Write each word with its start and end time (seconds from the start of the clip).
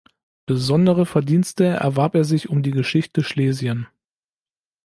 Besondere 0.47 1.05
Verdienste 1.05 1.63
erwarb 1.65 2.15
er 2.15 2.23
sich 2.23 2.49
um 2.49 2.63
die 2.63 2.71
Geschichte 2.71 3.21
Schlesien. 3.23 3.85